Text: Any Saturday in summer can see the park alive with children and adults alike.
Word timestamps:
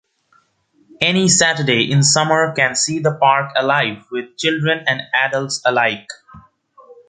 Any 0.99 1.27
Saturday 1.27 1.91
in 1.91 2.01
summer 2.01 2.55
can 2.55 2.73
see 2.75 2.97
the 2.97 3.13
park 3.13 3.51
alive 3.55 4.03
with 4.11 4.35
children 4.35 4.83
and 4.87 5.03
adults 5.13 5.61
alike. 5.63 6.07